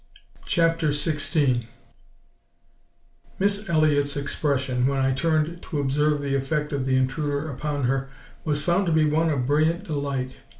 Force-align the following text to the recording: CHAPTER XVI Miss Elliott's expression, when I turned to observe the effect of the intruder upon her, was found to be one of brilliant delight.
CHAPTER 0.47 0.87
XVI 0.87 1.65
Miss 3.37 3.69
Elliott's 3.69 4.17
expression, 4.17 4.87
when 4.87 4.97
I 4.97 5.13
turned 5.13 5.61
to 5.61 5.79
observe 5.79 6.21
the 6.23 6.33
effect 6.33 6.73
of 6.73 6.87
the 6.87 6.95
intruder 6.95 7.47
upon 7.51 7.83
her, 7.83 8.09
was 8.43 8.63
found 8.63 8.87
to 8.87 8.91
be 8.91 9.05
one 9.05 9.29
of 9.29 9.45
brilliant 9.45 9.83
delight. 9.83 10.37